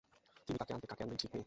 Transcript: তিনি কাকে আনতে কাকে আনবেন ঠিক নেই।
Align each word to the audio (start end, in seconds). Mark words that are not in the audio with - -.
তিনি 0.47 0.57
কাকে 0.59 0.73
আনতে 0.73 0.87
কাকে 0.87 1.01
আনবেন 1.03 1.17
ঠিক 1.17 1.29
নেই। 1.29 1.39